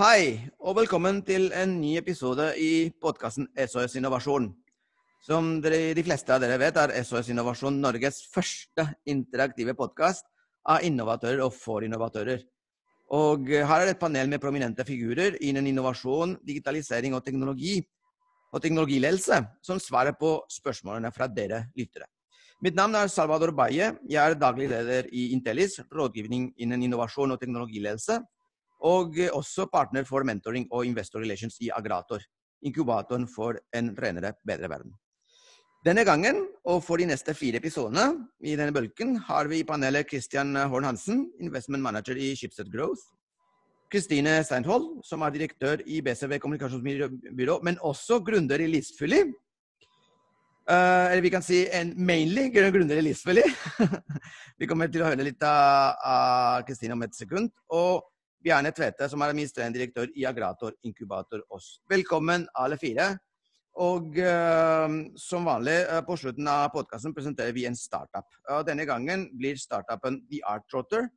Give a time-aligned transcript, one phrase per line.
[0.00, 4.46] Hei, og velkommen til en ny episode i podkasten SOS Innovasjon.
[5.20, 10.24] Som dere, de fleste av dere vet, er SOS Innovasjon Norges første interaktive podkast
[10.64, 12.40] av innovatører og for innovatører.
[13.12, 17.76] Og her er et panel med prominente figurer innen innovasjon, digitalisering og teknologi
[18.54, 22.08] og teknologiledelse som svarer på spørsmålene fra dere lyttere.
[22.64, 23.92] Mitt navn er Salvador Baye.
[24.08, 28.22] Jeg er daglig leder i Intellis, rådgivning innen innovasjon og teknologiledelse
[28.80, 32.22] og også partner for mentoring og investor relations i Agrator,
[32.64, 34.92] inkubatoren for en renere, bedre verden.
[35.80, 40.10] Denne gangen, og for de neste fire episodene i denne bølgen, har vi i panelet
[40.10, 43.06] Christian Horn Hansen, investment manager i Schibsted Growth.
[43.90, 49.24] Kristine Steinhold, som er direktør i BCV kommunikasjonsbyrå, men også gründer i Listfylli.
[50.70, 53.42] Uh, eller vi kan si en mainly gründer i Listfully.
[54.60, 57.50] vi kommer til å høre litt av Kristine om et sekund.
[57.72, 58.04] Og
[58.40, 61.74] Bjarne Tvete, som er administrerende direktør i Agrator Inkubator Oss.
[61.90, 63.12] Velkommen, alle fire.
[63.80, 64.88] Og uh,
[65.20, 68.26] som vanlig, uh, på slutten av podkasten presenterer vi en startup.
[68.48, 71.10] Uh, denne gangen blir startupen The Art Trotter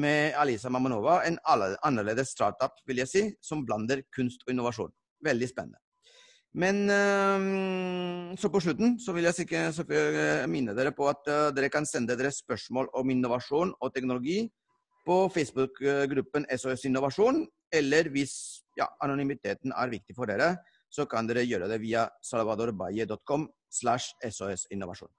[0.00, 1.20] med Alisa Mamanova.
[1.28, 4.92] En annerledes startup, vil jeg si, som blander kunst og innovasjon.
[5.24, 5.80] Veldig spennende.
[6.54, 6.86] Men
[8.38, 9.80] så på slutten så vil jeg sikkert
[10.46, 14.44] minne dere på at dere kan sende dere spørsmål om innovasjon og teknologi
[15.04, 18.34] på Facebook-gruppen SOS Innovasjon, eller hvis
[18.78, 20.54] ja, anonymiteten er viktig for dere,
[20.94, 25.10] så kan dere gjøre det via salvadorbaye.com slash sosinnovasjon.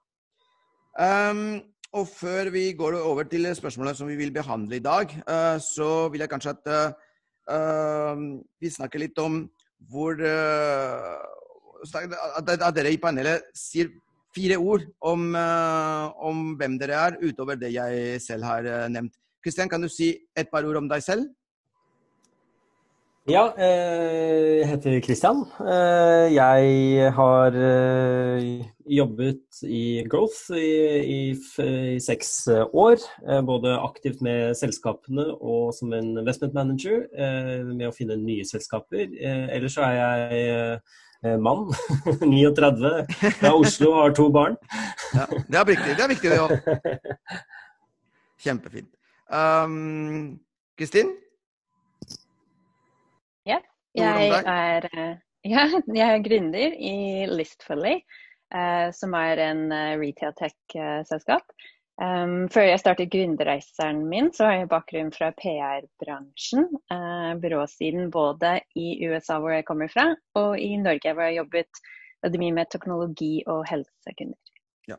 [0.96, 1.60] Um,
[1.92, 6.08] og før vi går over til spørsmålet som vi vil behandle i dag, uh, så
[6.12, 6.70] vil jeg kanskje at
[7.52, 8.16] uh,
[8.60, 9.44] vi snakker litt om
[9.92, 11.20] hvor uh,
[11.86, 13.92] At dere i panelet sier
[14.34, 19.12] fire ord om, om hvem dere er, utover det jeg selv har nevnt.
[19.46, 21.28] Kristian, kan du si et par ord om deg selv?
[23.26, 25.44] Ja, eh, jeg heter Kristian.
[25.58, 28.44] Eh, jeg har eh,
[28.86, 30.70] jobbet i Growth i,
[31.02, 31.20] i,
[31.62, 32.30] i seks
[32.70, 33.02] år.
[33.46, 37.02] Både aktivt med selskapene og som en investment manager
[37.66, 39.10] med å finne nye selskaper.
[39.18, 41.66] Ellers så er jeg mann,
[42.22, 42.94] 39,
[43.40, 44.58] fra Oslo og har to barn.
[45.14, 46.54] Ja, det er viktig, det er viktig det òg.
[48.46, 48.95] Kjempefint.
[49.26, 50.38] Um,
[53.46, 53.60] Ja,
[53.96, 55.14] jeg er, eh,
[55.54, 58.00] ja, jeg er gründer i Listfully,
[58.54, 61.46] uh, som er en uh, retail tech-selskap.
[61.96, 66.66] Um, før jeg startet gründerreiseren min, så har jeg bakgrunn fra PR-bransjen.
[66.92, 71.40] Uh, byråsiden både i USA, hvor jeg kommer fra, og i Norge, hvor jeg har
[71.40, 74.38] jobbet mye med teknologi og helsekunder.
[74.90, 74.98] Ja.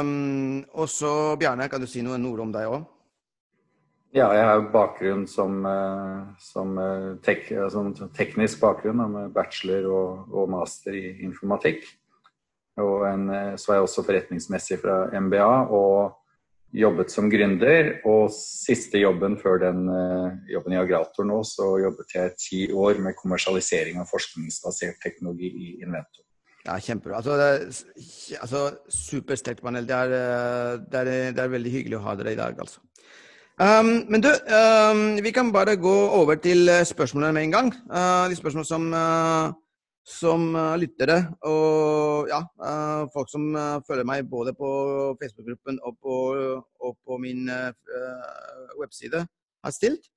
[0.00, 2.84] Um, og så, Bjarne, kan du si noen ord om deg òg?
[4.10, 10.32] Ja, jeg har bakgrunn som, eh, som, eh, tek, som teknisk bakgrunn, med bachelor og,
[10.34, 11.84] og, master i informatikk.
[12.76, 16.16] Og en, eh, så er jeg også forretningsmessig fra MBA og
[16.74, 18.00] jobbet som gründer.
[18.04, 19.86] Og siste jobben før den
[20.50, 25.72] jobben i Agrator nå, så jobbet jeg ti år med kommersialisering av forskningsbasert teknologi i
[25.84, 26.26] Inventor.
[26.66, 27.22] Ja, kjempebra.
[27.22, 27.38] Altså,
[28.42, 29.86] altså, Supersterkt panel.
[29.86, 30.08] Det er,
[30.82, 32.82] det, er, det er veldig hyggelig å ha dere i dag, altså.
[33.60, 37.66] Um, men du, um, vi kan bare gå over til eh, spørsmålene med en gang.
[37.92, 39.52] Uh, de spørsmål som, uh,
[40.08, 42.38] som uh, lyttere og ja,
[43.12, 43.52] folk som
[43.84, 44.70] følger meg både på
[45.20, 46.08] Facebook-gruppen og
[46.80, 47.50] og på min
[48.80, 49.26] webside,
[49.64, 50.08] har stilt.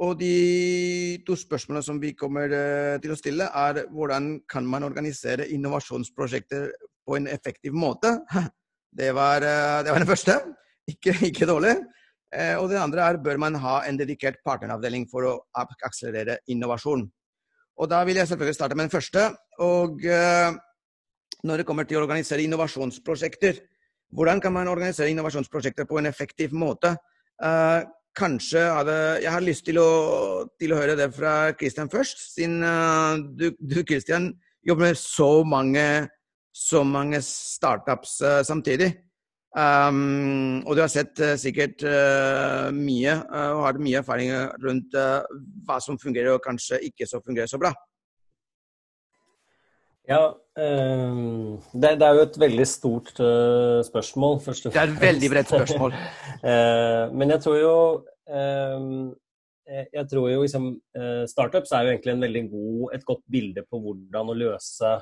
[0.00, 2.52] Og de to spørsmålene som vi kommer
[3.00, 6.68] til å stille, er hvordan kan man organisere innovasjonsprosjekter
[7.08, 8.18] på en effektiv måte?
[8.96, 9.40] Det var,
[9.84, 10.32] det var den første.
[10.88, 11.74] Ikke, ikke dårlig.
[12.34, 17.06] Eh, og det andre er bør man ha en dedikert partneravdeling for å akselerere innovasjon.
[17.76, 19.36] Og Da vil jeg selvfølgelig starte med den første.
[19.58, 20.52] og eh,
[21.44, 23.60] Når det kommer til å organisere innovasjonsprosjekter,
[24.10, 26.96] hvordan kan man organisere innovasjonsprosjekter på en effektiv måte?
[27.42, 27.84] Eh,
[28.16, 32.64] kanskje hadde Jeg har lyst til å, til å høre det fra Christian først, siden
[33.36, 34.32] du, du Christian,
[34.64, 36.08] jobber med så mange,
[36.50, 39.05] så mange startups samtidig.
[39.56, 44.96] Um, og du har sett uh, sikkert uh, mye uh, og har mye erfaring rundt
[45.64, 47.72] hva som fungerer og kanskje ikke så fungerer så bra.
[50.06, 50.20] Ja,
[50.60, 53.14] um, det, det, er jo et veldig stort
[53.88, 54.42] spørsmål.
[54.44, 55.96] Først det er et veldig bredt spørsmål.
[57.18, 57.76] men jeg tror jo
[58.28, 59.08] um,
[59.66, 60.68] jeg tror jo liksom,
[61.26, 64.92] Startups er jo egentlig en veldig god, et godt bilde på hvordan å løse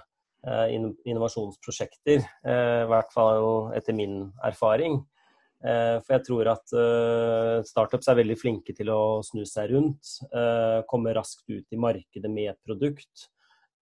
[0.45, 5.01] innovasjonsprosjekter, eh, i hvert fall etter min erfaring.
[5.65, 10.19] Eh, for jeg tror at eh, startups er veldig flinke til å snu seg rundt,
[10.29, 13.31] eh, komme raskt ut i markedet med et produkt.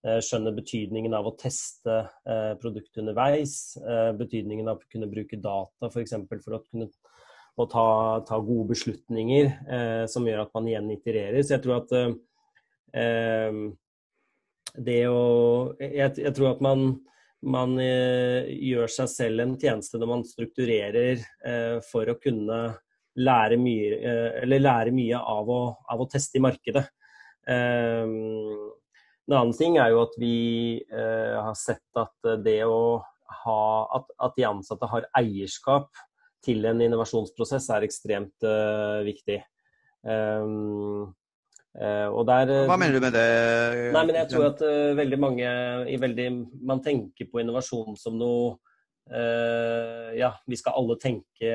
[0.03, 2.01] Skjønne betydningen av å teste
[2.59, 3.77] produktet underveis.
[4.19, 6.17] Betydningen av å kunne bruke data f.eks.
[6.27, 6.89] For, for å kunne
[7.55, 7.85] å ta,
[8.27, 9.53] ta, gode beslutninger
[10.11, 11.39] som gjør at man igjen itererer.
[11.47, 11.95] Så jeg tror at
[14.79, 15.23] det å
[15.81, 16.93] jeg, jeg tror at man
[17.43, 22.61] man eh, gjør seg selv en tjeneste når man strukturerer eh, for å kunne
[23.19, 26.85] lære mye, eh, lære mye av, å, av, å, teste i markedet.
[27.51, 30.37] Eh, en annen ting er jo at vi
[30.93, 33.01] har sett at det å
[33.43, 33.63] ha
[33.97, 35.89] at, at, de ansatte har eierskap
[36.45, 38.45] til en innovasjonsprosess er ekstremt
[39.07, 39.39] viktig.
[40.03, 41.15] Um,
[41.73, 43.29] der, uh, Hva mener du med det?
[43.95, 45.49] Nei, men jeg tror at uh, veldig mange
[46.03, 46.29] veldig,
[46.61, 48.59] Man tenker på innovasjon som noe
[50.15, 51.49] Ja, vi skal alle tenke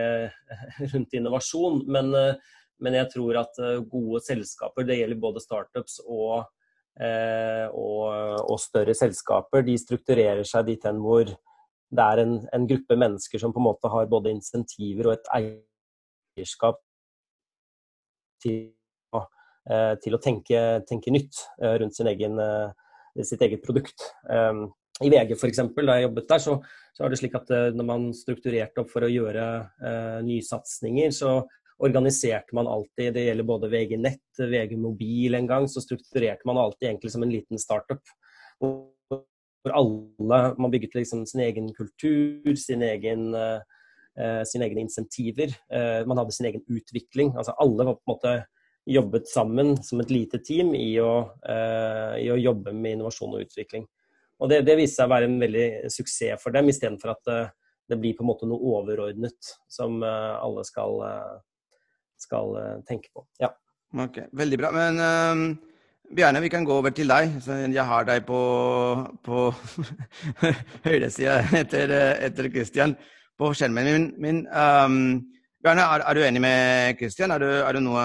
[0.92, 2.12] rundt innovasjon, men,
[2.84, 3.56] men jeg tror at
[3.88, 6.44] gode selskaper, det gjelder både startups og,
[7.72, 8.04] og,
[8.44, 13.40] og større selskaper, de strukturerer seg dit hen hvor det er en, en gruppe mennesker
[13.40, 16.84] som på en måte har både insentiver og et eierskap
[18.44, 18.77] til Eh,
[20.00, 24.06] til å tenke, tenke nytt eh, rundt egen, eh, sitt eget produkt.
[24.32, 24.68] Ehm,
[25.04, 26.58] I VG f.eks., da jeg jobbet der, så,
[26.96, 29.44] så er det slik at når man strukturerte opp for å gjøre
[29.84, 31.34] uh, nysatsinger, så
[31.86, 36.58] organiserte man alltid, det gjelder både VG Nett, VG Mobil en gang, så strukturerte man
[36.64, 38.02] alltid egentlig som en liten startup.
[38.58, 38.90] Hvor
[39.70, 45.54] alle Man bygget liksom sin egen kultur, sin egen, uh, sine egne insentiver.
[46.10, 47.36] Man hadde sin egen utvikling.
[47.38, 48.38] altså Alle var på en måte
[48.88, 51.12] jobbet sammen som et lite team i å,
[51.44, 53.86] uh, i å jobbe med innovasjon og utvikling.
[54.40, 57.54] Og Det, det viste seg å være en veldig suksess for dem, istedenfor at uh,
[57.88, 61.02] det blir på en måte noe overordnet som uh, alle skal,
[62.20, 62.56] skal
[62.88, 63.24] tenke på.
[63.44, 63.54] Ja.
[63.96, 64.72] Ok, Veldig bra.
[64.76, 65.46] Men um,
[66.16, 67.38] Bjarne, vi kan gå over til deg.
[67.44, 68.42] Så jeg har deg på,
[69.24, 69.48] på
[70.88, 71.96] høyresida etter,
[72.28, 72.96] etter Christian
[73.40, 74.08] på skjermen min.
[74.20, 75.00] min um,
[75.66, 77.32] Bjarne, er, er, du enig med Kristian?
[77.34, 78.02] Er, er, du noe,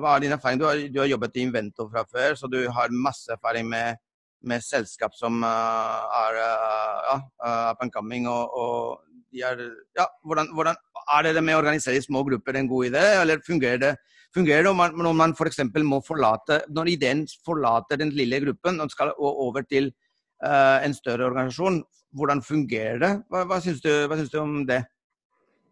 [0.00, 0.60] hva er din erfaring?
[0.60, 4.00] Du har, du har, jobbet i Invento fra før, så du har masse erfaring med,
[4.48, 8.24] med selskap som uh, er uh, ja, uh, up and coming.
[8.30, 9.60] Og, og de er,
[9.98, 10.80] ja, hvordan, hvordan,
[11.18, 13.92] er det med å organisere i små grupper en god idé, eller fungerer det?
[14.34, 15.60] Fungerer det når man, når man f.eks.
[15.84, 19.92] må forlate Når ideen forlater den lille gruppen og skal over til
[20.40, 21.82] uh, en større organisasjon,
[22.16, 23.14] hvordan fungerer det?
[23.28, 24.80] Hva, hva syns du, du om det?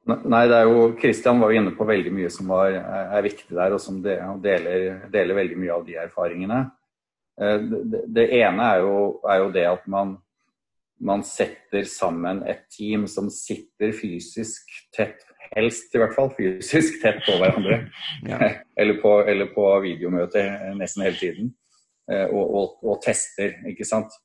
[0.03, 3.55] Nei, det er jo, Kristian var jo inne på veldig mye som var, er viktig
[3.55, 6.59] der, og som deler, deler veldig mye av de erfaringene.
[7.41, 7.59] Eh,
[8.11, 10.17] det, ene er jo, er jo, det at man,
[11.01, 15.23] man, setter sammen et team som sitter fysisk tett,
[15.53, 17.85] helst i hvert fall fysisk tett på hverandre.
[18.33, 18.39] Ja.
[18.81, 21.55] eller, på, eller på videomøter nesten hele tiden.
[22.11, 24.19] Eh, og, og, og tester, ikke sant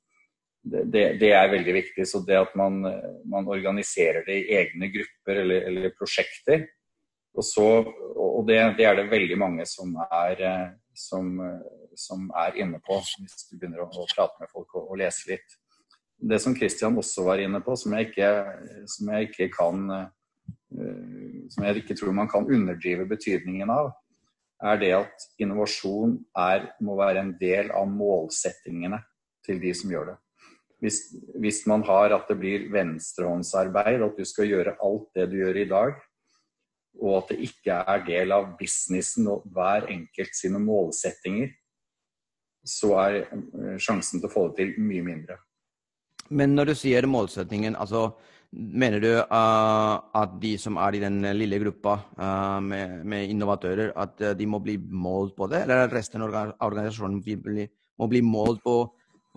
[0.71, 2.07] det, det, er veldig viktig.
[2.07, 2.81] Så det at man,
[3.29, 6.65] man organiserer det i egne grupper eller, eller prosjekter.
[7.37, 7.67] Og, så,
[8.17, 10.41] og det, det, er det veldig mange som er,
[10.97, 11.35] som,
[11.95, 15.29] som er inne på, hvis du begynner å, å prate med folk og, og, lese
[15.35, 15.57] litt.
[16.17, 18.31] Det som Kristian også var inne på, som jeg ikke,
[18.89, 19.89] som jeg ikke kan
[21.53, 23.93] Som jeg ikke tror man kan underdrive betydningen av,
[24.67, 28.99] er det at innovasjon er, må være en del av målsettingene
[29.45, 30.17] til de som gjør det
[30.83, 30.99] hvis,
[31.41, 35.61] hvis, man har at det blir venstrehåndsarbeid, at du skal gjøre alt det du gjør
[35.63, 35.95] i dag,
[36.97, 41.51] og at det ikke er del av businessen og hver enkelt sine målsettinger,
[42.67, 45.37] så er eh, sjansen til å få det til mye mindre.
[46.29, 48.09] Men når du sier målsettingen, altså
[48.51, 53.93] mener du uh, at de som er i den lille gruppa uh, med, med, innovatører,
[53.95, 57.21] at de må bli målt på det, eller resten av organisasjonen
[57.97, 58.81] må bli målt på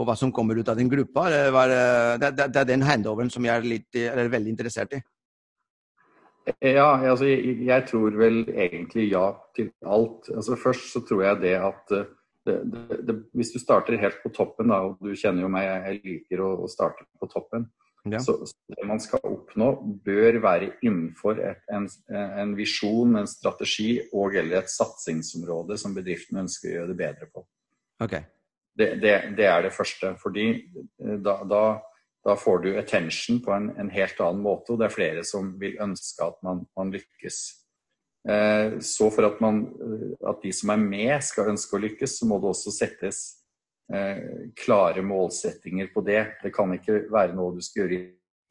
[0.00, 1.28] på hva som kommer ut av den gruppa.
[1.32, 1.72] Det, var,
[2.20, 5.02] det, det, det er den handoveren som jeg er, litt, er veldig interessert i.
[6.64, 9.26] Ja, altså, jeg, jeg, tror vel egentlig ja
[9.56, 10.30] til alt.
[10.32, 11.92] Altså, først så tror jeg det at
[12.48, 16.42] det, hvis du starter helt på toppen, da, og du kjenner jo meg, jeg liker
[16.44, 17.68] å, å starte på toppen.
[18.08, 18.18] Ja.
[18.24, 18.38] Så,
[18.72, 19.70] det man skal oppnå,
[20.04, 21.84] bør være innenfor et, en,
[22.16, 27.28] en visjon, en strategi og eller et satsingsområde som bedriften ønsker å gjøre det bedre
[27.28, 27.44] på.
[28.00, 28.24] Okay.
[28.80, 30.14] Det, det, det, er det første.
[30.22, 31.64] fordi eh, da, da,
[32.24, 35.52] da får du attention på en, en, helt annen måte, og det er flere som
[35.60, 37.40] vil ønske at man, man lykkes.
[38.28, 42.16] Eh, så for at, man, eh, at, de som er med skal ønske å lykkes,
[42.20, 43.28] så må det også settes
[44.54, 46.20] klare målsettinger på det.
[46.44, 47.96] Det kan ikke være noe du skal gjøre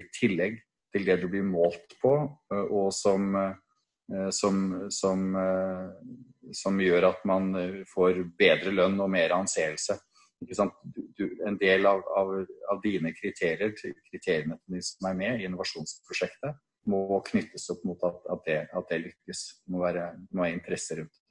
[0.04, 0.58] i tillegg
[0.92, 2.12] til det du blir målt på,
[2.60, 3.38] og som,
[4.36, 4.58] som,
[4.92, 5.24] som,
[6.60, 7.54] som, gjør at man
[7.88, 9.96] får bedre lønn og mer anseelse.
[10.40, 12.30] Du, en del av, av,
[12.72, 13.74] av, dine kriterier,
[14.08, 14.56] kriteriene
[14.86, 16.56] som er med i innovasjonsprosjektet,
[16.90, 19.42] må knyttes opp mot at, at, det, at det, lykkes.
[19.66, 21.26] Det må være, må være interesse rundt det.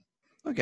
[0.53, 0.61] Ok.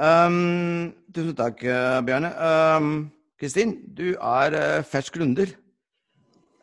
[0.00, 1.64] Um, tusen takk,
[2.06, 2.30] Bjarne.
[2.38, 2.92] Um,
[3.40, 5.50] Kristin, du er uh, fersk lunder.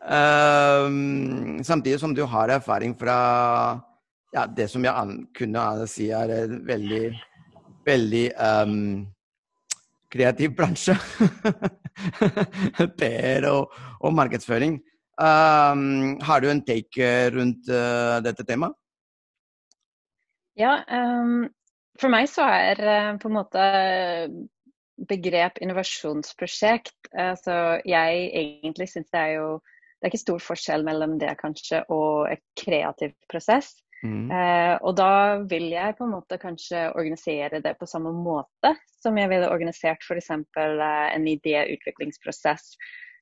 [0.08, 3.18] Um, samtidig som du har erfaring fra
[4.34, 7.04] ja, det som jeg kunne si er veldig,
[7.88, 9.08] veldig um,
[10.14, 10.96] kreativ bransje.
[13.00, 14.80] PR og, og markedsføring.
[15.18, 18.76] Um, har du en take eh, rundt uh, dette temaet?
[20.58, 21.48] Ja, um,
[21.98, 23.64] for meg så er uh, på en måte
[25.10, 27.54] begrep innovasjonsprosjekt altså
[27.86, 32.32] Jeg egentlig syns det er jo Det er ikke stor forskjell mellom det kanskje og
[32.32, 33.76] et kreativ prosess.
[34.06, 34.30] Mm.
[34.30, 35.12] Eh, og da
[35.50, 40.06] vil jeg på en måte kanskje organisere det på samme måte som jeg ville organisert
[40.06, 40.30] f.eks.
[40.54, 42.76] Uh, en idéutviklingsprosess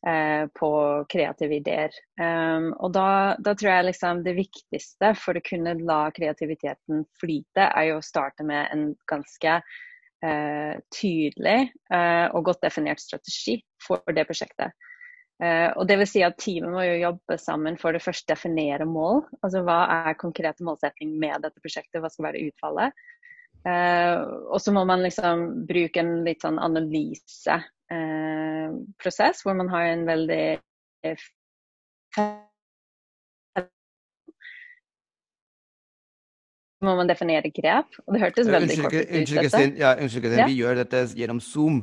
[0.08, 1.90] Eh, på kreative ideer.
[2.22, 7.66] Um, og da, da, tror jeg liksom det viktigste for å kunne la kreativiteten flyte,
[7.66, 14.06] er jo å starte med en ganske eh, tydelig uh, og godt definert strategi for
[14.14, 14.78] det prosjektet.
[15.44, 18.86] Uh, og det vil si at Teamet må jo jobbe sammen for det første definere
[18.88, 19.24] mål.
[19.44, 22.90] Altså Hva er konkrete målsetting med dette prosjektet, hva skal være utfallet.
[23.66, 24.18] Uh,
[24.54, 30.06] og så må man liksom bruke en litt sånn analyseprosess, uh, hvor man har en
[30.08, 30.60] veldig
[36.86, 37.86] må man definere grep.
[38.06, 39.10] Og det hørtes veldig kort ut.
[39.20, 39.76] Unnskyld, Kristin.
[39.82, 40.44] Ja, unnskyld, Kristin.
[40.44, 40.48] Ja.
[40.48, 41.78] Vi gjør dette gjennom Zoom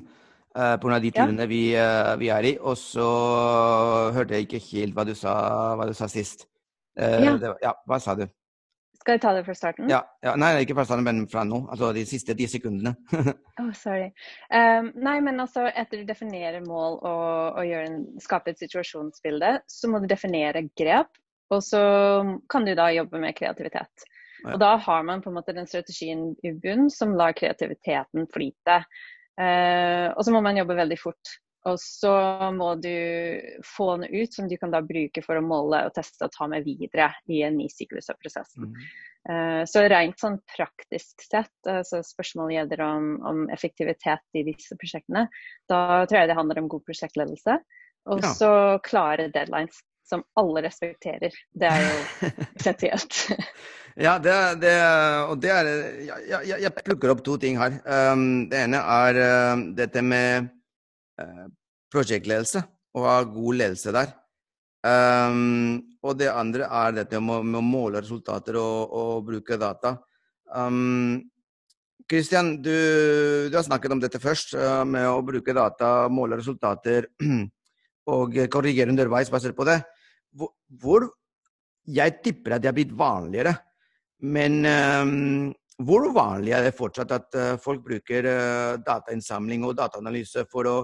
[0.57, 1.01] uh, pga.
[1.03, 1.51] de tidene ja.
[1.51, 2.55] vi, uh, vi, er i.
[2.61, 3.09] Og så
[4.17, 5.35] hørte jeg ikke helt hva du sa,
[5.79, 6.47] hva du sa sist.
[6.99, 7.35] Uh, ja.
[7.41, 7.75] Var, ja.
[7.89, 8.27] Hva sa du?
[9.03, 9.89] Skal jeg ta det fra starten?
[9.91, 11.65] Ja, ja, Nei, ikke fra starten, men fra nå.
[11.75, 12.93] Altså de siste ti sekundene.
[13.61, 14.13] oh, sorry.
[14.47, 19.91] Um, nei, men altså etter du definerer mål og, og en, skaper et situasjonsbilde, så
[19.91, 21.19] må du definere grep.
[21.53, 21.83] Og så
[22.49, 24.07] kan du da jobbe med kreativitet.
[24.47, 28.79] Og da har man på en måte den strategien i bunnen som lar kreativiteten flyte.
[29.41, 31.39] Uh, og så må man jobbe veldig fort.
[31.71, 32.13] Og så
[32.57, 32.91] må du
[33.77, 36.49] få den ut som du kan da bruke for å måle og teste og ta
[36.51, 38.73] med videre i en ny syklus av prosessen.
[38.73, 38.89] Mm.
[39.23, 45.29] Uh, så rent sånn praktisk sett, altså spørsmålet gjelder om, om, effektivitet i disse prosjektene,
[45.71, 47.61] da tror jeg det handler om god prosjektledelse.
[48.11, 48.79] Og så ja.
[48.83, 49.79] klare deadlines
[50.13, 51.35] som alle respekterer.
[51.53, 53.23] Det er jo essensielt.
[53.97, 54.77] ja, det, det,
[55.29, 57.81] og det er jeg, jeg, jeg, plukker opp to ting her.
[57.87, 60.51] Um, det ene er uh, dette med
[61.23, 61.47] uh,
[61.93, 62.65] prosjektledelse
[62.97, 64.13] og ha god ledelse der.
[64.83, 69.95] Um, og det andre er dette med, med å måle resultater og, og bruke data.
[70.53, 71.21] Um,
[72.11, 72.75] Christian, du,
[73.49, 77.07] du, har snakket om dette først, uh, med å bruke data, måle resultater
[78.13, 79.79] og korrigere underveis basert på det.
[80.33, 81.09] Hvor,
[81.87, 83.53] jeg tipper at det har blitt vanligere,
[84.23, 90.47] men um, hvor vanlig er det fortsatt at uh, folk bruker uh, datainnsamling og dataanalyse
[90.51, 90.77] for å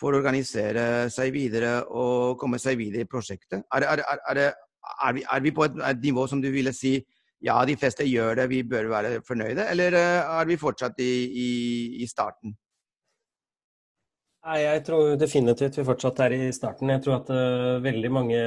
[0.00, 3.64] for å organisere seg videre og komme seg videre i prosjektet?
[3.74, 4.40] Er, er, er,
[5.06, 6.96] er vi, vi, på et, et, nivå som du ville si
[7.44, 11.12] ja, de fleste gjør det, vi bør være fornøyde, eller eh, er vi fortsatt i,
[11.28, 11.48] i,
[12.00, 12.54] i starten?
[14.44, 16.90] Nei, Jeg tror definitivt vi fortsatt er i starten.
[16.92, 18.40] Jeg tror at uh, veldig mange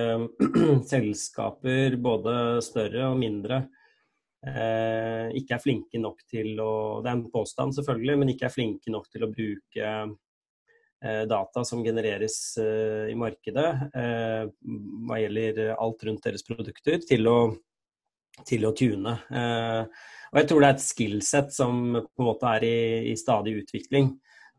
[0.91, 3.63] selskaper, både større og mindre,
[4.45, 8.53] uh, ikke er flinke nok til å Det er en påstand, selvfølgelig, men ikke er
[8.53, 9.95] flinke nok til å bruke
[10.97, 17.35] Eh, data som genereres i markedet hva gjelder alt rundt deres produkter, til å,
[18.49, 19.13] til å tune.
[19.13, 22.79] Og jeg tror det er et skillset som på en måte er i,
[23.11, 24.09] i stadig utvikling.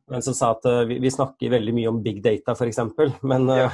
[0.08, 2.80] Men som sa at vi, vi, snakker veldig mye om big data, f.eks.
[3.30, 3.68] Men, ja.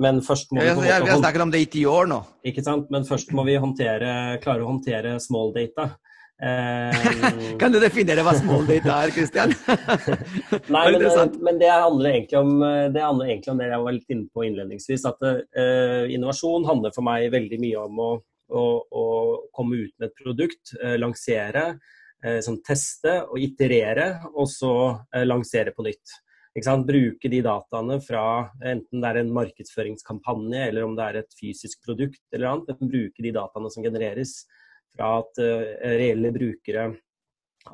[0.00, 2.22] men først må vi Vi har snakket om det i ti år nå.
[2.46, 2.88] Ikke sant?
[2.94, 5.92] Men først må vi håndtere, klare å håndtere small data.
[6.42, 9.54] Um, kan du definere hva small data er, Christian?
[10.74, 13.94] Nei, men, eh, men, det, handler om, eh, det handler egentlig om det jeg var
[13.94, 15.06] litt inne på innledningsvis.
[15.08, 18.10] At uh, innovasjon handler for meg veldig mye om å,
[18.50, 19.04] å, å
[19.54, 21.92] komme ut med et produkt, uh, lansere, uh,
[22.24, 24.72] sånn teste og iterere, og så
[25.26, 26.14] lansere på nytt.
[26.86, 31.82] Bruke de dataene fra enten det er en markedsføringskampanje eller om det er et fysisk
[31.84, 34.46] produkt eller annet, men bruke de dataene som genereres
[34.94, 36.92] fra at eh, reelle brukere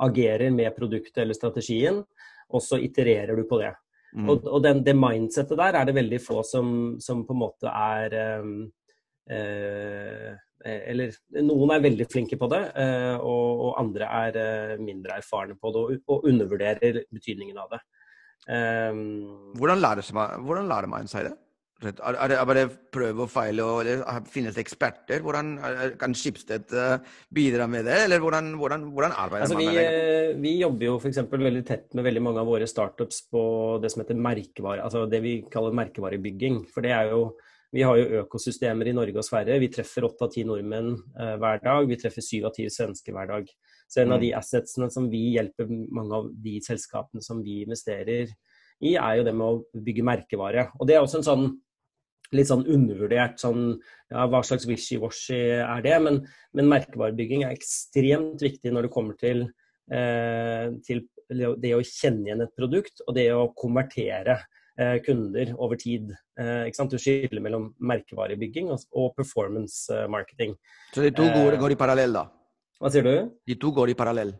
[0.00, 2.00] agerer med produktet eller strategien,
[2.48, 3.74] og så itererer du på det.
[4.14, 4.28] Mm.
[4.30, 7.70] Og, og den, det mindsettet der er det veldig få som, som på en måte
[7.70, 8.16] er
[9.30, 10.32] uh,
[10.64, 12.60] Eller noen er veldig flinke på det,
[13.20, 17.80] og, og andre er mindre erfarne på det og, og undervurderer betydningen av det.
[18.48, 21.36] Um, hvordan, lærer man, hvordan lærer man seg det?
[21.80, 22.62] Er, er det bare
[22.92, 25.22] prøve og feile, eller finnes det eksperter?
[25.24, 26.74] Hvordan er, Kan Skipsted
[27.32, 30.34] bidra med det, eller hvordan, hvordan, hvordan arbeider altså, man med det?
[30.42, 31.22] Vi jobber jo f.eks.
[31.32, 33.44] veldig tett med veldig mange av våre startups på
[33.80, 36.66] det som heter merkevare, altså det vi kaller merkevarebygging.
[36.68, 37.22] For det er jo
[37.70, 39.60] vi har jo økosystemer i Norge og Sverige.
[39.62, 41.86] Vi treffer åtte av ti nordmenn eh, hver dag.
[41.86, 43.50] Vi treffer syv av ti svensker hver dag.
[43.86, 44.24] Så en av mm.
[44.24, 48.26] de assetsene som vi hjelper mange av de selskapene som vi investerer
[48.80, 50.68] i, er jo det med å bygge merkevare.
[50.80, 51.50] Og det er også en sånn
[52.34, 55.96] litt sånn undervurdert sånn ja, hva slags wishy-washy er det?
[56.02, 56.20] Men,
[56.54, 59.48] men, merkevarebygging er ekstremt viktig når det kommer til,
[59.90, 64.40] eh, til det å kjenne igjen et produkt og det å konvertere
[65.06, 66.12] kunder over tid.
[66.40, 70.54] Eh, du skiller mellom merkevarebygging og, performance marketing.
[70.94, 72.26] Så de to går, eh, går i parallell, da?
[72.80, 73.30] Hva sier du?
[73.46, 74.32] De to går i parallell.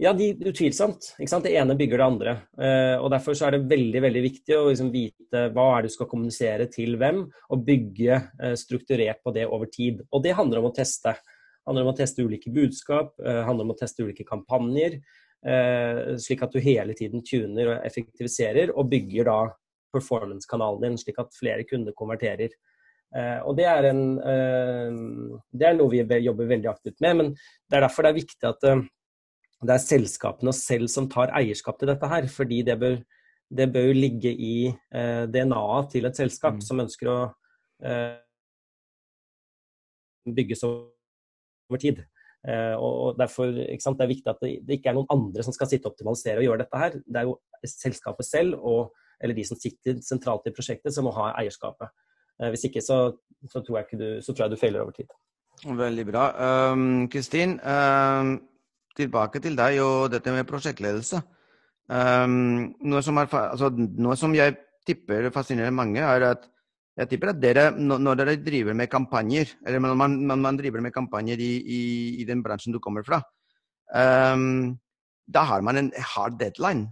[0.00, 1.10] Ja, de, utvilsomt.
[1.18, 2.32] Det ene bygger det andre.
[2.56, 5.90] Eh, og Derfor så er det veldig veldig viktig å liksom vite hva er det
[5.90, 10.00] du skal kommunisere til hvem, og bygge eh, strukturert på det over tid.
[10.08, 11.12] Og det handler om å teste.
[11.12, 15.02] Det handler om å teste ulike budskap, eh, handler om å teste ulike kampanjer.
[15.44, 19.38] Eh, slik at du hele tiden tuner og effektiviserer, og bygger da
[19.94, 22.54] performance-kanalen din, slik at flere kunder konverterer.
[23.10, 27.16] Uh, og det er, en, uh, det er noe vi jobber veldig aktivt med.
[27.18, 28.68] Men det er derfor det er viktig at
[29.60, 32.28] det er selskapene selv som tar eierskap til dette her.
[32.30, 33.00] Fordi det bør,
[33.50, 36.64] det bør ligge i DNA-et til et selskap mm.
[36.64, 37.18] som ønsker å
[40.30, 42.00] bygges over tid.
[42.80, 45.68] Og derfor sant, Det er viktig at det, det, ikke er noen andre som skal
[45.68, 46.96] sitte og optimalisere og gjøre dette her.
[47.04, 47.36] Det er jo
[47.68, 51.92] selskapet selv og, eller de som sitter sentralt i prosjektet som må ha eierskapet.
[52.40, 53.02] Eh, hvis ikke så,
[53.46, 55.10] så, tror du, så, tror jeg du feiler over tid.
[55.60, 56.24] Veldig bra.
[57.12, 58.38] Kristin, um, um
[58.96, 61.20] tilbake til deg og dette med prosjektledelse.
[61.90, 66.46] Um, noe, som er, altså, noe, som jeg tipper fascinerer mange, er at
[67.00, 70.84] jeg tipper at dere, når dere driver med kampanjer, eller når man, når man driver
[70.84, 71.80] med kampanjer i, i,
[72.20, 73.22] i, den bransjen du kommer fra,
[73.90, 76.90] da har man en hard deadline.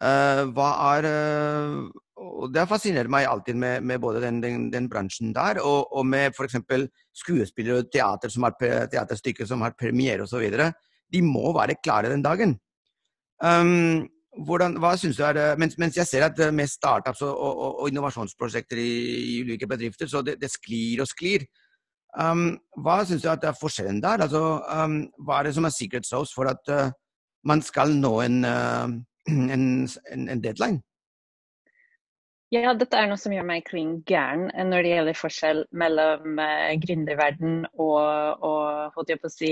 [0.00, 4.88] Uh, hva er uh, og Det fascinerer meg alltid med, med både den, den, den,
[4.92, 6.56] bransjen der, og, og med f.eks.
[7.16, 10.44] skuespillere og teater som har teaterstykker som har premiere osv
[11.12, 12.56] de må være klare den dagen.
[13.42, 14.06] Um,
[14.46, 17.80] hvordan, hva synes du er det, mens, mens, jeg ser at med startups og, og,
[17.82, 18.90] og innovasjonsprosjekter i,
[19.32, 21.46] i, ulike bedrifter, så det, det sklir og sklir.
[22.18, 24.26] Um, hva syns du at det er forskjellen der?
[24.26, 24.42] Altså,
[24.84, 26.92] um, hva er det som er secret sauce for at uh,
[27.46, 28.86] man skal nå en, uh,
[29.30, 29.66] en,
[30.28, 30.82] en deadline?
[32.50, 36.40] Ja, dette er noe som gjør meg klin gæren eh, når det gjelder forskjell mellom
[36.42, 39.50] eh, gründerverden og, og holdt jeg på å si,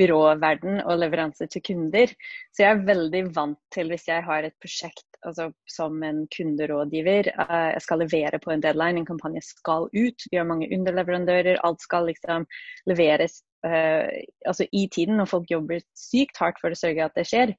[0.00, 2.10] byråverden og leveranser til kunder.
[2.50, 7.30] Så jeg er veldig vant til hvis jeg har et prosjekt altså, som en kunderådgiver,
[7.30, 10.26] eh, jeg skal levere på en deadline, en kampanje skal ut.
[10.32, 12.48] Vi har mange underleverandører, alt skal liksom
[12.90, 17.28] leveres eh, altså i tiden, og folk jobber sykt hardt for å sørge at det
[17.30, 17.54] skjer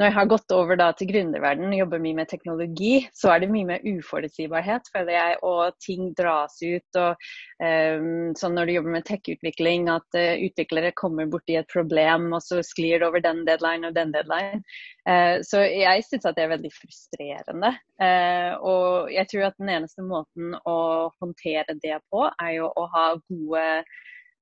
[0.00, 3.42] når jeg har gått over da, til gründerverden og jobber mye med teknologi, så er
[3.42, 6.96] det mye mer uforutsigbarhet, føler jeg, og ting dras ut.
[6.96, 7.26] og
[7.60, 12.40] um, sånn Når du jobber med tech-utvikling, at uh, utviklere kommer borti et problem, og
[12.44, 14.62] så sklir det over den deadline og den deadline.
[15.04, 17.74] Uh, så jeg syns at det er veldig frustrerende.
[18.00, 20.78] Uh, og jeg tror at den eneste måten å
[21.20, 23.66] håndtere det på, er jo å ha gode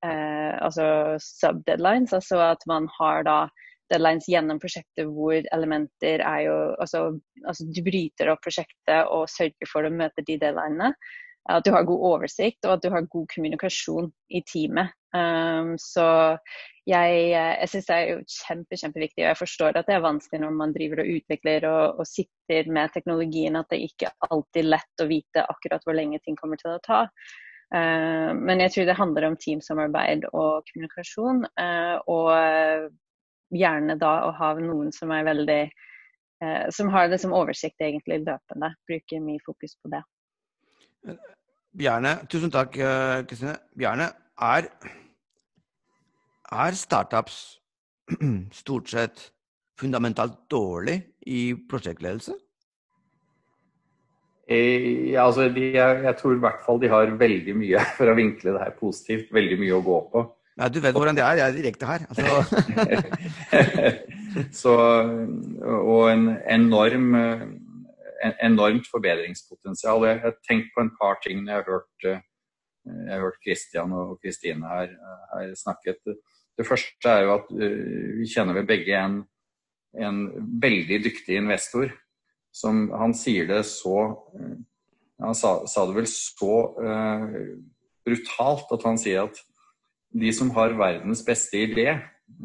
[0.00, 3.34] altså sub-deadlines, altså at man har da
[3.90, 7.06] deadlines gjennom prosjektet hvor elementer er jo altså,
[7.44, 10.94] altså, du bryter opp prosjektet og sørger for å møte de deadlinene.
[11.50, 14.92] At du har god oversikt og at du har god kommunikasjon i teamet.
[15.16, 16.04] Um, så
[16.86, 20.42] jeg, jeg syns det er jo kjempe, kjempeviktig, og jeg forstår at det er vanskelig
[20.44, 24.72] når man driver og utvikler og, og sitter med teknologien, at det ikke alltid er
[24.76, 27.04] lett å vite akkurat hvor lenge ting kommer til å ta.
[27.74, 31.44] Uh, men jeg tror det handler om teamsamarbeid og kommunikasjon.
[31.58, 32.90] Uh, og
[33.50, 38.22] gjerne da å ha noen som er veldig eh, Som har det som oversikt egentlig
[38.24, 38.72] løpende.
[38.88, 40.02] Bruker mye fokus på det.
[41.70, 43.56] Bjarne, tusen takk, eh, Kristine.
[43.78, 44.10] Bjarne,
[44.40, 44.70] er,
[46.50, 47.60] er startups
[48.62, 49.30] stort sett
[49.80, 52.34] fundamentalt dårlig i prosjektledelse?
[54.50, 58.10] Eh, ja, altså, de, jeg, jeg tror i hvert fall de har veldig mye, for
[58.10, 60.24] å vinkle det her positivt, veldig mye å gå på.
[60.58, 61.38] Ja, du vet hvordan det er.
[61.38, 62.06] Jeg er direkte her.
[62.08, 62.24] Altså.
[64.60, 64.74] Så,
[65.66, 67.14] og en enorm
[68.24, 70.04] en enormt forbedringspotensial.
[70.08, 74.18] Jeg har tenkt på en par ting jeg har hørt, jeg har hørt Kristian og
[74.22, 74.94] Kristine her,
[75.34, 76.00] her, snakket.
[76.58, 77.52] Det første er jo at
[78.20, 79.22] vi kjenner vel begge en,
[79.96, 80.24] en
[80.62, 81.92] veldig dyktig investor.
[82.52, 84.10] Som han sier det så
[85.20, 87.34] Han sa, sa det vel så uh,
[88.08, 89.36] brutalt at han sier at
[90.10, 91.92] de som har verdens beste idé,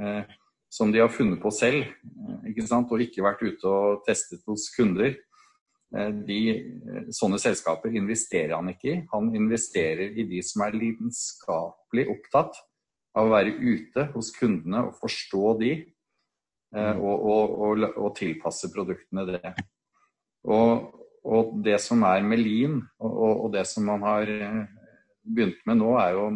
[0.02, 0.24] uh,
[0.70, 1.86] som de har funnet på selv,
[2.50, 2.92] ikke sant?
[2.92, 5.16] og ikke vært ute og testet hos kunder,
[5.96, 9.02] Eh, de, eh, sånne selskaper investerer han ikke i.
[9.14, 12.58] Han investerer i de som er lidenskapelig opptatt
[13.16, 15.72] av å være ute hos kundene og forstå de,
[16.76, 17.00] eh, mm.
[17.00, 19.56] og, og, og, og tilpasse produktene det.
[20.46, 20.92] Og,
[21.66, 24.30] det som er med Lean, og, det som man har
[25.26, 26.28] begynt med nå, er jo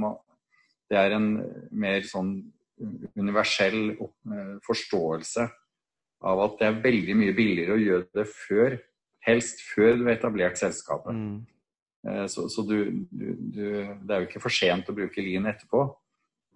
[0.89, 1.32] det er en
[1.71, 2.34] mer sånn
[3.19, 3.95] universell
[4.65, 5.45] forståelse
[6.30, 8.78] av at det er veldig mye billigere å gjøre det før
[9.28, 11.15] Helst før du har etablert selskapet.
[11.15, 11.39] Mm.
[12.08, 12.78] Eh, så, så du,
[13.12, 13.65] du, du,
[14.08, 15.84] det er jo ikke for sent å bruke Lean etterpå.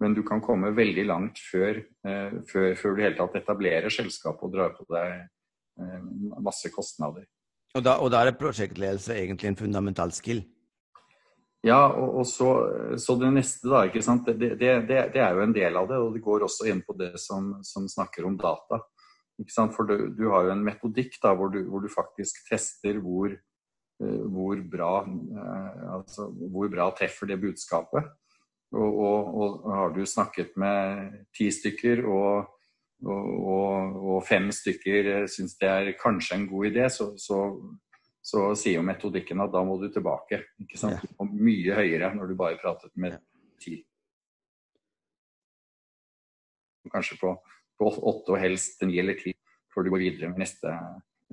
[0.02, 3.92] Men du kan komme veldig langt før, eh, før, før du i hele tatt etablerer
[3.94, 6.08] selskapet og drar på deg eh,
[6.42, 7.28] masse kostnader.
[7.74, 10.42] Og da, og da er prosjektledelse egentlig en fundamental skill?
[11.64, 12.48] Ja, og, og så,
[13.00, 13.86] så, det neste, da.
[13.88, 14.26] ikke sant?
[14.28, 16.00] Det, det, det, det, er jo en del av det.
[16.02, 18.82] Og det går også inn på det som, som snakker om data.
[19.74, 23.32] For du, du, har jo en metodikk da, hvor, du, hvor du faktisk tester hvor,
[23.32, 28.12] uh, hvor, bra, uh, altså, hvor bra treffer det budskapet.
[28.74, 32.50] Og, og, og, har du snakket med ti stykker og,
[33.06, 37.44] og fem stykker syns det er kanskje en god idé, så, så,
[38.24, 40.40] så, sier jo metodikken at da må du tilbake.
[40.64, 41.02] ikke sant?
[41.04, 41.26] Ja.
[41.28, 43.18] mye høyere når du bare pratet med
[43.60, 43.82] ti.
[46.92, 47.34] Kanskje på
[47.78, 49.34] på åtte og helst ni eller ti
[49.74, 50.70] før du går videre med neste,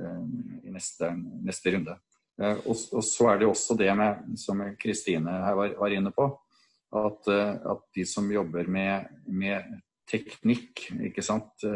[0.02, 0.24] uh,
[0.66, 1.12] i neste,
[1.46, 1.98] neste runde.
[2.42, 6.14] Uh, og, og, så er det også det med, som Kristine her var, var, inne
[6.16, 6.26] på,
[6.98, 9.78] at, uh, at, de som jobber med, med
[10.10, 11.68] teknikk, ikke sant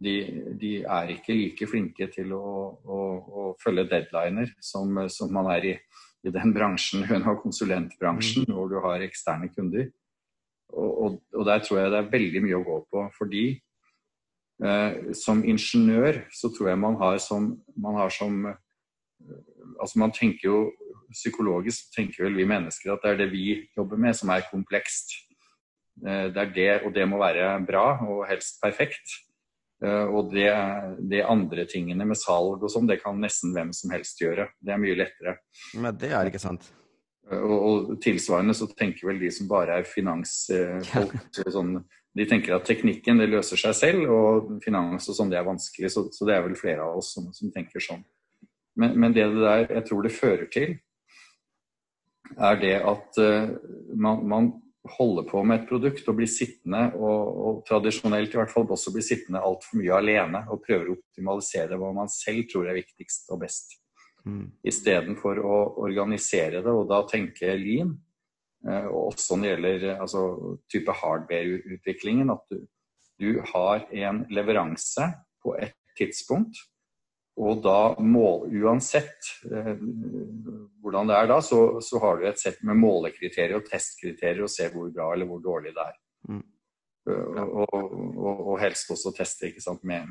[0.00, 0.14] de,
[0.60, 2.44] de, er ikke like flinke til å,
[2.80, 5.74] å, å følge deadliner som, som, man er i,
[6.24, 8.54] i den bransjen, hun har konsulentbransjen, mm.
[8.56, 9.90] hvor du har eksterne kunder.
[10.70, 13.04] Og, og, og, der tror jeg det er veldig mye å gå på.
[13.18, 13.44] Fordi
[14.60, 18.44] Eh, som ingeniør så tror jeg man har som, man har som
[19.80, 20.58] Altså man tenker jo
[21.12, 23.44] Psykologisk tenker vel vi mennesker at det er det vi
[23.76, 25.10] jobber med som er komplekst.
[26.06, 29.16] Eh, det er det, og det må være bra og helst perfekt.
[29.80, 30.50] Og det,
[31.08, 34.50] det andre tingene med salg og sånn, det kan nesten hvem som helst gjøre.
[34.60, 35.38] Det er mye lettere.
[35.72, 36.66] Men det er ikke sant.
[37.30, 41.78] Og, og tilsvarende så tenker vel de som bare er finansfolk sånn
[42.18, 45.92] de tenker at teknikken det løser seg selv, og finans og sånn det er vanskelig.
[45.94, 48.02] Så, så, det er vel flere av oss som, som tenker sånn.
[48.80, 50.74] Men, men, det det der jeg tror det fører til,
[52.38, 53.54] er det at uh,
[53.94, 54.50] man, man,
[54.96, 58.92] holder på med et produkt og bli sittende, og, og tradisjonelt i hvert fall også
[58.94, 63.30] bli sittende altfor mye alene og prøver å optimalisere hva man selv tror er viktigst
[63.34, 63.78] og best.
[64.28, 64.50] Mm.
[64.68, 67.96] Istedenfor å organisere det og da tenke lean
[68.68, 70.22] Eh, og også når det gjelder eh, altså,
[70.72, 72.58] type hardware-utviklingen, at du,
[73.20, 75.06] du, har en leveranse
[75.42, 76.60] på et tidspunkt.
[77.40, 79.72] Og da mål, uansett eh,
[80.82, 84.52] hvordan det er da, så, så, har du et sett med målekriterier og testkriterier og
[84.52, 85.96] ser hvor bra eller hvor dårlig det er.
[86.28, 86.42] Mm.
[87.08, 87.46] Ja.
[87.46, 90.04] Og, og, og, helst også teste ikke sant, med,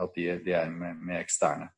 [0.00, 1.68] at de, de er med, med eksterne.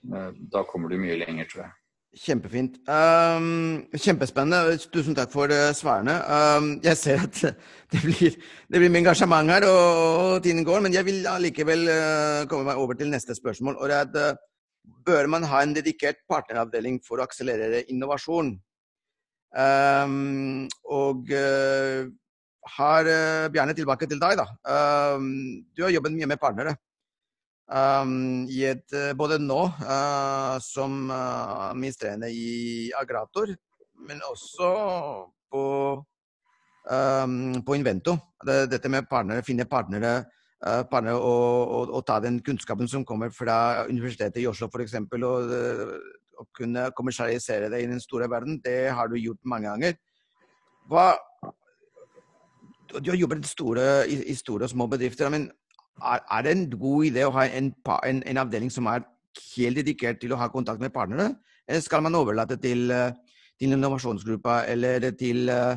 [0.00, 1.79] Da kommer du mye lenger, tror jeg.
[2.10, 2.80] Kjempefint.
[2.90, 4.74] Um, kjempespennende.
[4.90, 6.16] Tusen takk for uh, svarene.
[6.26, 7.38] Um, jeg ser at
[7.92, 8.34] det blir,
[8.66, 10.82] det blir mye engasjement her, og, og, tiden går.
[10.82, 13.78] Men jeg vil allikevel uh, komme meg over til neste spørsmål.
[13.78, 14.46] og det er at uh,
[15.06, 18.54] Bør man ha en dedikert partneravdeling for å akselerere innovasjon?
[19.54, 21.30] Um, og
[22.74, 23.10] har
[23.52, 24.40] Bjarne, tilbake til deg.
[24.40, 24.46] da.
[25.76, 26.74] du har jobbet mye med partnere.
[27.70, 31.70] Um, et, eh, både nå uh, som uh,
[32.26, 33.52] i Agrator,
[34.08, 34.70] men også
[35.52, 35.62] på,
[36.90, 38.16] um, på Invento.
[38.44, 40.24] Det, dette med partnere, finne partnere,
[40.66, 44.94] uh, partnere og, og, og, ta den kunnskapen som kommer fra Universitetet i Oslo f.eks.
[45.22, 45.54] Og,
[46.40, 49.94] og kunne kommersialisere det i den store verden, det har du gjort mange ganger.
[50.90, 51.14] Hva,
[52.98, 55.28] du har jobbet store, i store og små bedrifter.
[55.30, 55.50] men
[55.98, 57.72] er, er, det en god idé å ha en,
[58.06, 59.04] en, en, avdeling som er
[59.56, 61.34] helt dedikert til å ha kontakt med partnerne?
[61.68, 63.12] Eller skal man overlate til, eh,
[63.58, 65.76] til innovasjonsgruppa eller til, eh,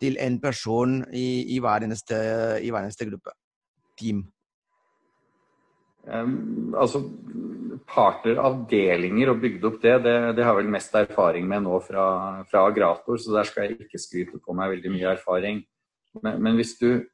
[0.00, 2.18] til en person i, i, hver eneste,
[2.60, 3.36] i, hver eneste, gruppe?
[4.00, 4.24] Team?
[6.10, 7.02] Um, altså,
[7.90, 12.04] partneravdelinger og bygd opp det, det, det har vel mest erfaring med nå fra,
[12.48, 15.60] fra, Agrator, så der skal jeg ikke skryte på meg veldig mye erfaring.
[16.24, 17.04] Men, men hvis, du,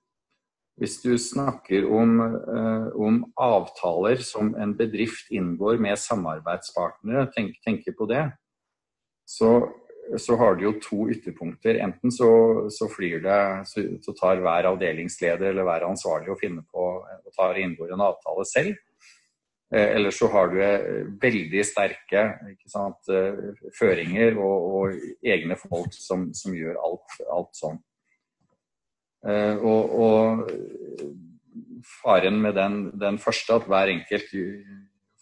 [0.81, 7.97] hvis, du, snakker om, uh, om, avtaler som en bedrift inngår med samarbeidspartnere, tenk, tenker
[7.97, 8.27] på det,
[9.27, 9.53] så,
[10.21, 11.81] så, har du jo to ytterpunkter.
[11.83, 12.31] Enten så,
[12.71, 13.41] så flyr det,
[13.73, 18.07] så, så, tar hver avdelingsleder eller hver ansvarlig å finne på og tar inngår en
[18.11, 18.77] avtale selv.
[19.75, 22.23] Eh, eller så har du eh, veldig sterke
[22.71, 27.83] sant, eh, føringer og, og, egne folk som, som gjør alt, alt sånn.
[29.27, 30.16] Og, og,
[32.07, 34.31] faren med den, den, første, at hver enkelt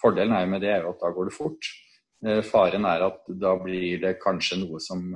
[0.01, 1.68] Fordelen er med det er jo at da går det fort.
[2.44, 5.07] Faren er at da blir det kanskje noe som,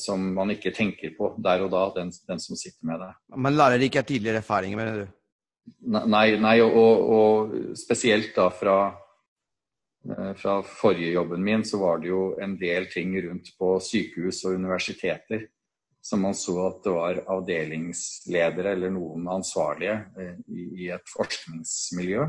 [0.00, 3.10] som man ikke tenker på der og da, den, den som sitter med det.
[3.36, 5.12] Man lærer ikke av tidligere erfaringer, mener du?
[5.94, 8.76] Nei, nei og, og, spesielt da fra,
[10.08, 14.42] eh, fra forrige jobben min, så var det jo en del ting rundt på sykehus
[14.44, 15.46] og universiteter
[16.04, 22.26] som man så at det var avdelingsledere eller noen ansvarlige eh, i, et forskningsmiljø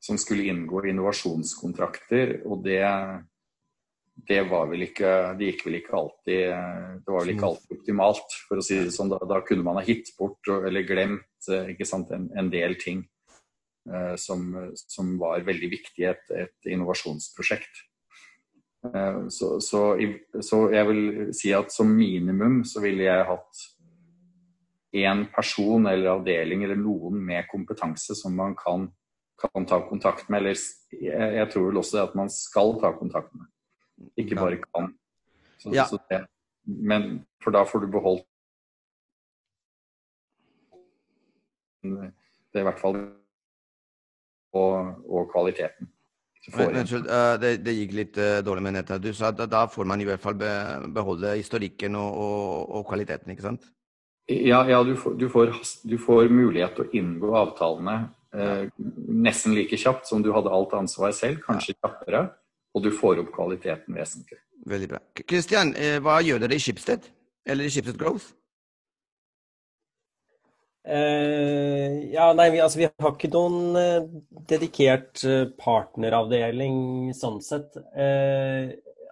[0.00, 2.38] som skulle inngå innovasjonskontrakter.
[2.48, 2.80] Og det,
[4.30, 6.44] det var vel ikke Det gikk vel ikke alltid
[7.02, 9.10] Det var vel ikke alltid optimalt, for å si det sånn.
[9.12, 13.04] Da, da kunne man ha hitt bort eller glemt eh, sant, en, en, del ting
[14.20, 14.42] som,
[14.76, 17.87] som, var veldig viktig i et, et, innovasjonsprosjekt.
[18.86, 19.82] Uh, så, så,
[20.40, 21.02] så, jeg vil
[21.34, 23.64] si at som minimum så ville jeg hatt
[24.96, 28.86] én person eller avdeling eller noen med kompetanse som man kan,
[29.42, 30.42] kan ta kontakt med.
[30.42, 30.56] Eller
[30.94, 33.50] jeg, jeg tror vel også at man skal ta kontakt med.
[34.16, 34.92] Ikke bare kan.
[35.58, 35.84] Så, ja.
[35.90, 36.22] så det,
[36.64, 38.26] men for da får du beholdt
[41.82, 42.98] det i hvert fall
[44.56, 44.74] og,
[45.06, 45.90] og kvaliteten.
[46.48, 49.02] Unnskyld, uh, det, det, gikk litt uh, dårlig med nettet.
[49.04, 50.52] Du sa at da får man i hvert fall be,
[50.94, 53.68] beholde historikken og, og, og, kvaliteten, ikke sant?
[54.30, 55.52] Ja, ja du, får, du, får,
[55.84, 57.98] du, får, mulighet til å inngå avtalene
[58.36, 58.64] uh,
[59.28, 61.80] nesten like kjapt som du hadde alt ansvar selv, kanskje ja.
[61.84, 62.28] kjappere
[62.78, 64.40] og du får opp kvaliteten vesentlig.
[64.68, 65.00] Veldig bra.
[65.26, 67.06] Kristian, eh, hva gjør dere i Schibsted?
[67.46, 68.34] Eller i Schibsted Growth?
[70.86, 74.06] Uh, ja, nei, vi, altså, vi, har ikke noen uh,
[74.48, 77.76] dedikert uh, partneravdeling sånn sett.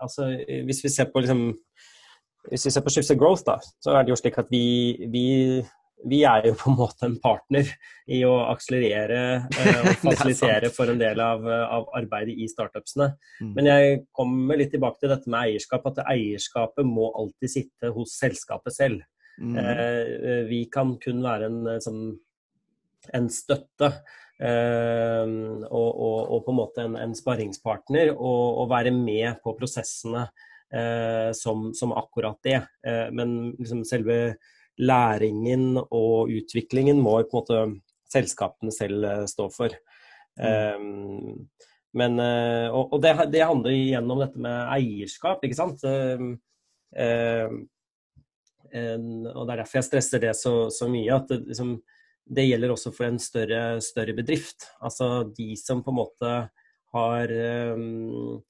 [0.01, 0.31] altså,
[0.69, 1.49] hvis vi ser på liksom,
[2.51, 4.65] hvis vi ser på Schibsted Growth, da, så er det jo slik at vi,
[5.11, 5.27] vi
[6.05, 7.69] vi er jo på en måte en partner
[8.13, 13.13] i å akselerere eh, og fasilitere for en del av, av arbeidet i startupsene.
[13.41, 13.53] Mm.
[13.57, 18.17] Men jeg kommer litt tilbake til dette med eierskap, at eierskapet må alltid sitte hos
[18.21, 19.05] selskapet selv.
[19.39, 19.57] Mm.
[19.61, 22.01] Eh, vi kan kun være en, eh, som,
[23.15, 23.93] en støtte.
[24.37, 25.25] Eh,
[25.65, 30.27] og, og, og, på en måte en, en sparringspartner, og, og, være med på prosessene
[30.73, 32.61] eh, som, som, akkurat det.
[32.87, 34.37] Eh, men liksom selve
[34.77, 37.61] læringen og utviklingen må på en måte
[38.13, 39.77] selskapene selv eh, stå for.
[40.37, 41.47] Mm.
[41.97, 45.81] Men, eh, og, og det, det, handler igjen om dette med eierskap, ikke sant.
[48.75, 51.15] Og det er derfor jeg stresser det så, så mye.
[51.15, 51.73] at det, liksom,
[52.27, 54.69] det, gjelder også for en større, større, bedrift.
[54.81, 56.37] Altså de som på en måte
[56.97, 57.35] har
[57.77, 58.41] um,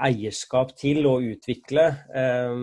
[0.00, 1.84] eierskap til å utvikle.
[2.16, 2.60] Eh,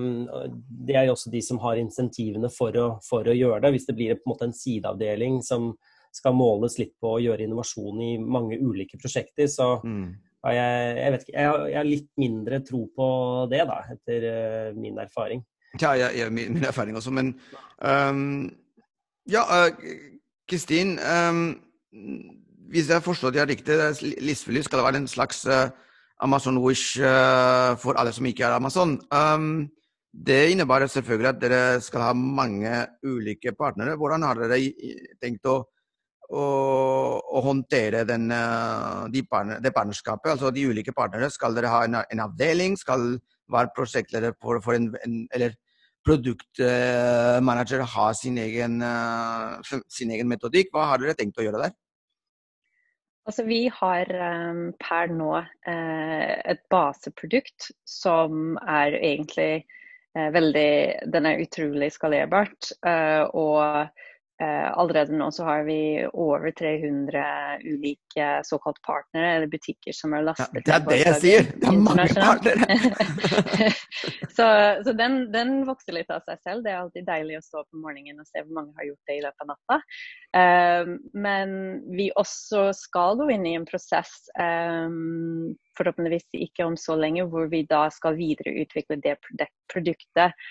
[0.88, 3.76] det er jo også de som har insentivene for å, for å gjøre det.
[3.76, 5.76] Hvis det blir på en måte en sideavdeling som
[6.16, 10.08] skal måles litt på å gjøre innovasjon i mange ulike prosjekter, så mm.
[10.48, 13.10] har jeg, jeg, vet ikke, jeg, har, jeg har litt mindre tro på
[13.52, 14.28] det, da, etter
[14.80, 15.46] min erfaring.
[15.82, 17.36] Ja, jeg gjør min, min, erfaring også, men
[17.86, 18.50] um,
[19.30, 19.44] Ja,
[20.50, 20.98] Kristin.
[21.00, 21.56] Uh, um,
[22.72, 23.76] hvis jeg forstår det riktig,
[24.22, 25.70] Listfylly skal være en slags uh,
[26.20, 29.00] Amazon Wish uh, for alle som ikke er Amazon.
[29.12, 29.70] Um,
[30.28, 33.96] det innebærer selvfølgelig at dere skal ha mange ulike partnere.
[33.96, 34.60] Hvordan har dere
[35.22, 35.60] tenkt å,
[36.32, 36.44] å,
[37.22, 38.32] å håndtere den,
[39.14, 40.32] de partner, det partnerskapet?
[40.32, 41.30] Altså de ulike partnere.
[41.30, 42.80] Skal dere ha en, en avdeling?
[42.80, 43.20] Skal
[43.52, 45.54] hver prosjektleder for, for en, en, eller
[46.08, 49.60] produktmanager har sin egen, uh,
[49.92, 50.72] sin egen metodikk?
[50.74, 51.76] Hva har dere tenkt å gjøre der?
[53.28, 59.66] Altså, vi har um, per nå uh, et baseprodukt som er egentlig
[60.18, 62.72] veldig Den er utrolig skalerbart.
[63.38, 63.92] Og
[64.46, 67.24] allerede nå så har vi over 300
[67.64, 71.48] ulike såkalt partnere, eller butikker som er lastet ja, Det er det jeg sier!
[71.58, 72.78] Det er mange partnere!
[74.38, 74.48] så,
[74.86, 76.66] så den, den, vokser litt av seg selv.
[76.66, 79.10] Det er alltid deilig å stå opp om morgenen og se hvor mange har gjort
[79.10, 79.80] det i løpet av natta.
[80.38, 80.94] Uh,
[81.28, 81.58] men
[81.98, 87.50] vi også skal gå inn i en prosess, um, forhåpentligvis ikke om så lenge, hvor
[87.52, 89.18] vi da skal videreutvikle det
[89.72, 90.48] produktet eh,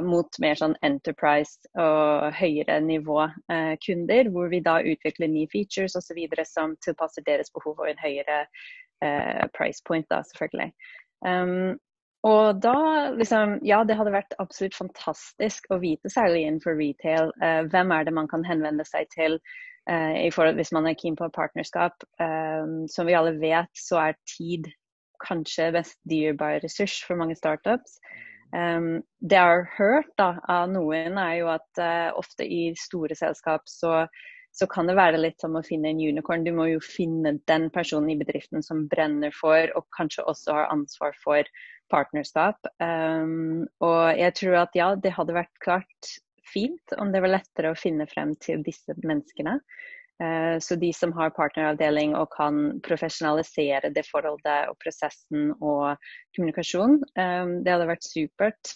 [0.00, 3.18] mot mer sånn enterprise og høyere nivå
[3.52, 6.22] eh, kunder, hvor vi da utvikler nye features osv.
[6.48, 8.38] som tilpasser deres behov og en høyere
[9.04, 10.72] eh, price point, da, selvfølgelig.
[11.26, 11.76] Um,
[12.26, 12.76] og da
[13.16, 18.04] liksom Ja, det hadde vært absolutt fantastisk å vite, særlig innenfor retail, eh, hvem er
[18.04, 19.38] det man kan henvende seg til
[19.88, 21.96] eh, i forhold hvis man er keen på partnerskap.
[22.20, 24.68] Eh, som vi alle vet, så er tid
[25.24, 27.98] kanskje best dyrebar ressurs for mange startups.
[28.52, 33.68] Det jeg har hørt da, av noen, er jo at uh, ofte i store selskap
[33.70, 34.06] så,
[34.56, 36.46] så, kan det være litt som å finne en unicorn.
[36.46, 40.72] Du må jo finne den personen i bedriften som brenner for, og kanskje også har
[40.74, 41.46] ansvar for
[41.90, 42.58] partnerskap.
[42.82, 46.12] Um, og jeg tror at ja, det hadde vært klart
[46.50, 49.60] fint om det var lettere å finne frem til disse menneskene.
[50.20, 55.96] Eh, så de som har partneravdeling og kan profesjonalisere det forholdet og prosessen og
[56.36, 58.74] kommunikasjon, eh, det hadde vært supert.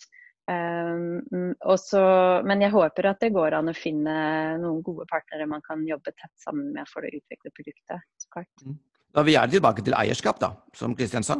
[0.48, 1.04] Eh,
[1.74, 2.00] også,
[2.48, 4.16] men jeg håper at det går an å finne
[4.62, 8.08] noen gode partnere man kan jobbe tett sammen med for å utvikle produktet.
[8.24, 8.64] så klart.
[8.64, 8.78] Mm.
[9.14, 11.36] Da vil jeg tilbake til eierskap, da, som Kristian sa?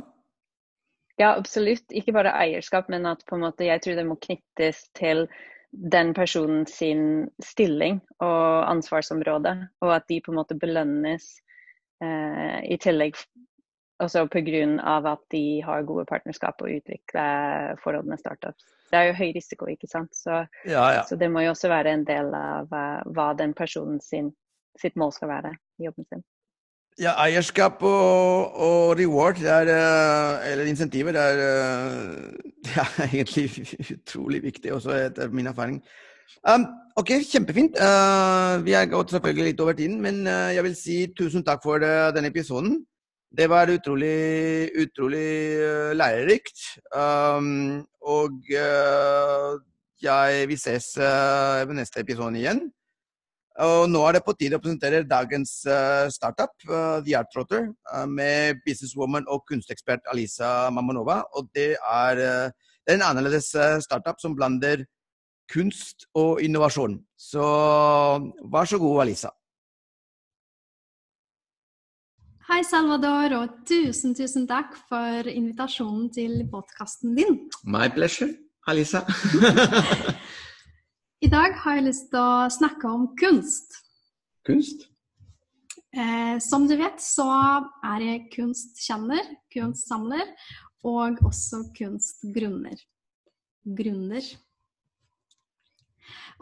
[1.19, 1.87] Ja, absolutt.
[1.95, 5.29] Ikke bare eierskap, men at på en måte, jeg tror det må knyttes til
[5.75, 11.27] den personen sin stilling og ansvarsområde, og at de på en måte belønnes
[12.03, 13.19] eh, i tillegg
[14.03, 14.79] også pga.
[15.13, 18.65] at de har gode partnerskap og utvikler med startups.
[18.91, 20.15] Det er jo høy risiko, ikke sant.
[20.15, 21.03] Så, ja, ja.
[21.03, 24.33] så det må jo også være en del av uh, hva den personen sin,
[24.79, 26.23] sitt mål skal være i jobben sin.
[26.95, 33.49] Ja, eierskap og, og reward, er, eh, eller insentiver, er, eh, det er, egentlig
[33.97, 35.81] utrolig viktig, også etter min erfaring.
[36.47, 37.81] Um, ok, kjempefint.
[37.83, 41.67] Uh, vi har gått selvfølgelig litt over tiden, men uh, jeg vil si tusen takk
[41.67, 42.79] for uh, denne episoden.
[43.35, 45.27] Det var utrolig, utrolig
[45.99, 46.63] lærerikt.
[46.95, 52.69] Um, og jeg, vi ses ved neste episode igjen.
[53.63, 57.69] Og nå er det på tide å presentere dagens uh, startup, uh, The Art Trotter,
[57.93, 61.21] uh, med businesswoman og kunstekspert Alisa Mamanova.
[61.39, 63.53] Og det er, det er en annerledes
[63.87, 64.83] startup som blander
[65.51, 66.99] kunst og innovasjon.
[67.15, 67.47] Så
[68.51, 69.31] vær så god, Alisa.
[72.51, 77.39] Hei, Salvador, og tusen, tusen takk for invitasjonen til podkasten din.
[77.63, 78.35] My pleasure,
[78.67, 79.07] Alisa.
[81.25, 83.79] I dag har jeg lyst til å snakke om kunst.
[84.45, 84.83] Kunst?
[85.97, 87.25] Eh, som du vet, så
[87.87, 90.35] er jeg kunstkjenner, kunstsamler,
[90.85, 92.77] og også kunstgrunner.
[93.65, 94.29] Grunner.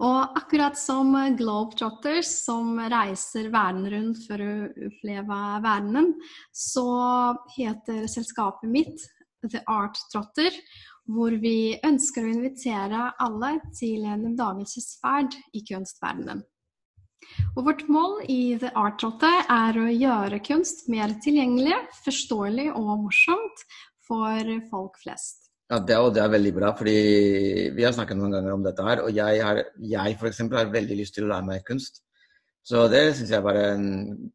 [0.02, 4.52] Og akkurat som Globetrotters, som reiser verden rundt for å
[4.88, 6.16] oppleve verdenen,
[6.50, 6.88] så
[7.54, 9.06] heter selskapet mitt
[9.46, 10.58] The Art Trotter
[11.10, 16.42] hvor vi ønsker å invitere alle til en oppdagelsesferd i kunstverdenen.
[17.56, 23.06] Og vårt mål i The Art Rotte er å gjøre kunst mer tilgjengelig, forståelig og
[23.06, 23.64] morsomt
[24.06, 25.38] for folk flest.
[25.72, 26.96] Ja, det, og det er veldig bra, fordi
[27.72, 29.00] vi har snakket noen ganger om dette her.
[29.06, 30.42] Og jeg, har, jeg f.eks.
[30.52, 32.02] har veldig lyst til å lære meg kunst.
[32.62, 33.86] Så det syns jeg er en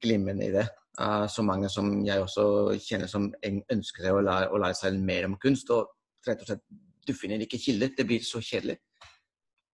[0.01, 0.65] glimrende idé.
[0.97, 2.47] Uh, så mange som jeg også
[2.81, 5.69] kjenner som ønsker å lære, å lære seg mer om kunst.
[5.75, 5.85] Og
[6.27, 6.65] rett og slett
[7.07, 7.93] du finner ikke kilder.
[7.95, 8.77] Det blir så kjedelig.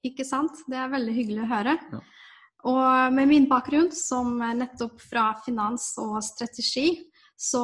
[0.08, 0.64] Ikke sant.
[0.70, 1.76] Det er veldig hyggelig å høre.
[1.92, 2.04] Ja.
[2.68, 6.88] Og med min bakgrunn som nettopp fra finans og strategi,
[7.38, 7.64] så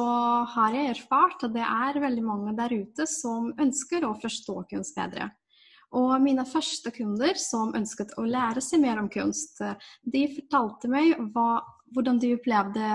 [0.52, 4.94] har jeg erfart at det er veldig mange der ute som ønsker å forstå kunst
[4.96, 5.32] bedre.
[5.94, 9.60] Og mine første kunder som ønsket å lære seg mer om kunst,
[10.02, 11.62] de fortalte meg hva,
[11.94, 12.86] hvordan de opplevde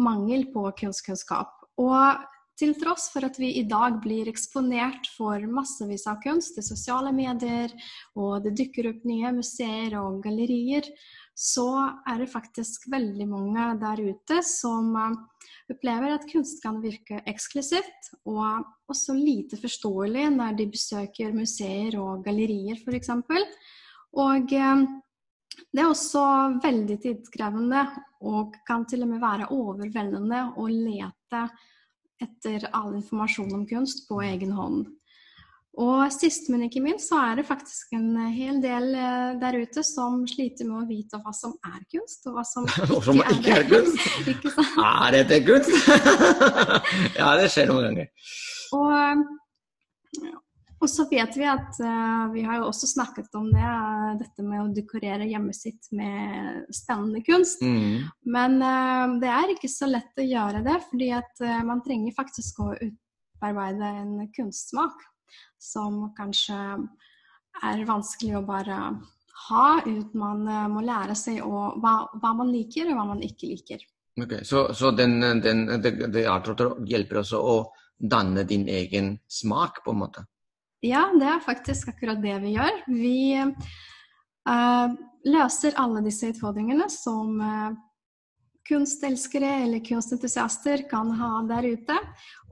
[0.00, 1.52] mangel på kunstkunnskap.
[1.80, 2.20] Og
[2.60, 7.12] til tross for at vi i dag blir eksponert for massevis av kunst i sosiale
[7.16, 7.72] medier,
[8.18, 10.86] og det dukker opp nye museer og gallerier,
[11.40, 11.70] så
[12.04, 15.14] er det faktisk veldig mange der ute som eh,
[15.72, 22.26] opplever at kunst kan virke eksklusivt, og også lite forståelig når de besøker museer og
[22.26, 23.14] gallerier f.eks.
[24.20, 24.84] Og eh,
[25.70, 26.22] det er også
[26.60, 27.86] veldig tidskrevende
[28.28, 31.46] og kan til og med være overveldende å lete
[32.20, 34.88] etter all informasjon om kunst på egen hånd.
[35.80, 39.84] Og sist, men ikke minst, så er det faktisk en hel del eh, der ute
[39.86, 43.54] som sliter med å vite hva som er kunst, og hva som ikke, som ikke
[43.54, 44.28] er, er kunst.
[44.34, 44.80] ikke sant?
[44.82, 45.70] Er dette kunst?
[47.20, 48.10] ja, det skjer noen ganger.
[48.76, 49.24] Og,
[50.80, 54.44] og så vet vi at uh, vi har jo også snakket om det, uh, dette
[54.44, 57.60] med å dekorere hjemmet sitt med spennende kunst.
[57.60, 58.08] Mm.
[58.32, 62.62] Men uh, det er ikke så lett å gjøre det, fordi at man trenger faktisk
[62.64, 65.04] å utarbeide en kunstsmak
[65.60, 66.56] som kanskje
[67.66, 68.80] er vanskelig å bare
[69.50, 73.52] ha, uten man må lære seg å, hva, hva, man liker og hva man ikke
[73.52, 73.84] liker.
[74.20, 77.56] Ok, Så, så den, den, det, det hjelper også å
[78.00, 80.24] danne din egen smak, på en måte?
[80.80, 82.76] Ja, det er faktisk akkurat det vi gjør.
[82.88, 84.94] Vi uh,
[85.28, 87.74] løser alle disse utfordringene som uh,
[88.68, 91.98] kunstelskere eller kunstentusiaster kan ha der ute.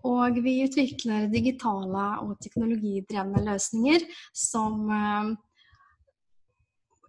[0.09, 4.05] Og vi utvikler digitale og teknologidrevne løsninger
[4.37, 5.33] som uh,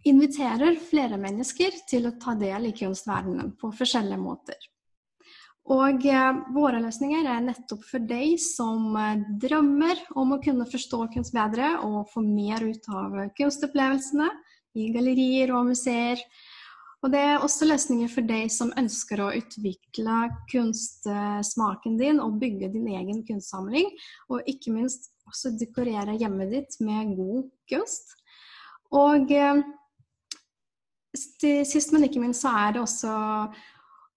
[0.07, 4.69] inviterer flere mennesker til å ta del i kunstverdenen på forskjellige måter.
[5.69, 11.03] Og eh, våre løsninger er nettopp for deg som eh, drømmer om å kunne forstå
[11.13, 14.29] kunst bedre og få mer ut av kunstopplevelsene
[14.79, 16.21] i gallerier og museer.
[16.99, 20.17] Og det er også løsninger for deg som ønsker å utvikle
[20.51, 23.87] kunstsmaken din og bygge din egen kunstsamling,
[24.27, 28.17] og ikke minst også dekorere hjemmet ditt med god kunst.
[28.89, 29.61] Og eh,
[31.13, 33.13] sist, men ikke minst, så er det også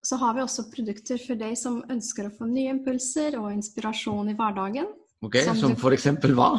[0.02, 4.32] så har vi også produkter for deg som ønsker å få nye impulser og inspirasjon
[4.32, 4.88] i hverdagen.
[5.22, 6.56] Ok, Som, som for eksempel hva?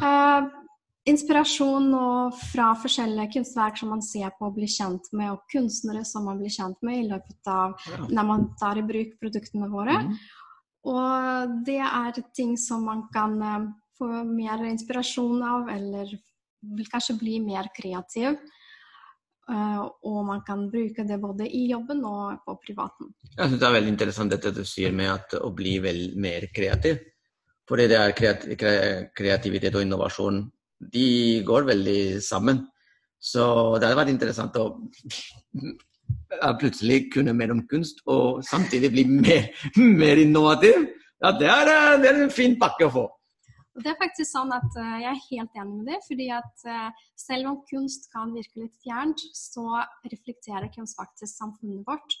[0.00, 0.46] uh,
[1.12, 1.90] inspirasjon
[2.48, 6.40] fra forskjellige kunstverk som man ser på og blir kjent med, og kunstnere som man
[6.40, 8.00] blir kjent med i løpet av ja.
[8.08, 10.00] når man tar i bruk produktene våre.
[10.06, 10.16] Mm.
[10.88, 13.68] Og det er ting som man kan uh,
[14.00, 16.16] få mer inspirasjon av, eller
[16.76, 18.40] vil kanskje bli mer kreativ.
[19.46, 23.12] Uh, og man kan bruke det både i jobben og på privaten.
[23.36, 26.98] Jeg synes Det er veldig interessant dette du sier med å bli vel mer kreativ.
[27.66, 28.14] Fordi det er
[29.14, 30.44] kreativitet og innovasjon
[30.92, 32.64] de går veldig sammen.
[33.22, 33.44] Så
[33.78, 34.66] det hadde vært interessant å
[36.60, 40.88] plutselig kunne mer om kunst og samtidig bli mer, mer innovativ.
[41.22, 41.70] Ja, det er,
[42.02, 43.06] det er, en fin pakke å få.
[43.76, 46.00] Det er faktisk sånn at uh, Jeg er helt enig med det.
[46.06, 49.66] fordi at uh, Selv om kunst kan virke litt fjernt, så
[50.08, 52.16] reflekterer kunst faktisk samfunnet vårt.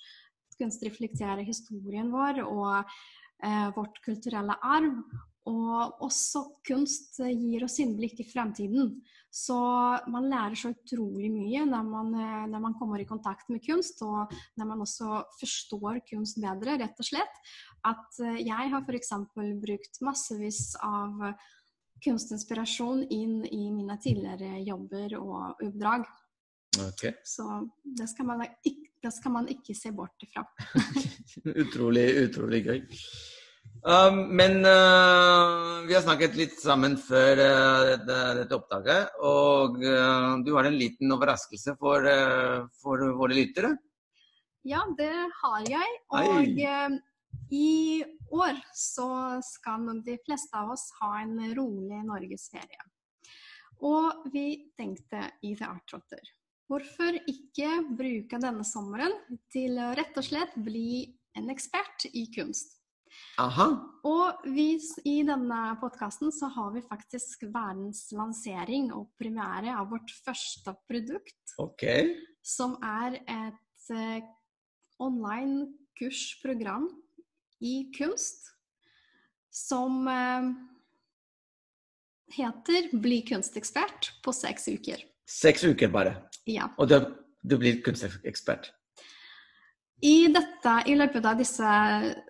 [0.60, 5.00] Kunst reflekterer historien vår og uh, vårt kulturelle arv.
[5.46, 8.96] Og også kunst gir oss innblikk i fremtiden.
[9.36, 9.56] Så
[10.08, 14.00] man lærer så utrolig mye når man, eh, når man, kommer i kontakt med kunst,
[14.06, 17.42] og når man også forstår kunst bedre, rett og slett.
[17.84, 19.12] At eh, jeg har f.eks.
[19.60, 21.20] brukt massevis av
[22.04, 26.08] kunstinspirasjon inn i mine tidligere jobber og oppdrag.
[26.88, 27.12] Okay.
[27.24, 27.44] Så
[27.96, 30.44] det skal, man, det skal man ikke se bort ifra.
[31.64, 32.82] utrolig, utrolig gøy.
[33.82, 40.38] Um, men uh, vi har snakket litt sammen før uh, dette, dette, opptaket, og uh,
[40.42, 42.06] du har en liten overraskelse for,
[42.80, 43.74] for, våre lyttere?
[44.66, 45.12] Ja, det
[45.42, 45.98] har jeg.
[46.10, 46.56] Og
[47.54, 48.02] i
[48.34, 49.08] år så
[49.46, 52.88] skal nok de fleste av oss ha en rolig norgesferie.
[53.86, 56.32] Og vi tenkte i Teatertrotter
[56.66, 59.12] Hvorfor ikke bruke denne sommeren
[59.52, 61.04] til rett og slett bli
[61.38, 62.80] en ekspert i kunst?
[63.36, 63.66] Aha.
[64.06, 70.12] Og vi, i denne podkasten så har vi faktisk verdens lansering og premiere av vårt
[70.24, 71.56] første produkt.
[71.60, 72.14] Okay.
[72.40, 74.24] Som er et eh,
[75.02, 75.66] online
[75.98, 76.88] kursprogram
[77.60, 78.48] i kunst
[79.52, 80.48] som eh,
[82.38, 85.04] heter 'Bli kunstekspert' på seks uker.
[85.28, 86.16] Seks uker bare?
[86.46, 86.70] Ja.
[86.78, 86.98] Og du,
[87.42, 88.72] du blir kunstekspert?
[90.04, 91.68] I dette, i løpet av disse